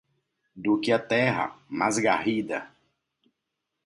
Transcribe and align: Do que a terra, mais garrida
Do 0.55 0.79
que 0.79 0.91
a 0.91 0.97
terra, 0.97 1.53
mais 1.69 1.99
garrida 1.99 2.67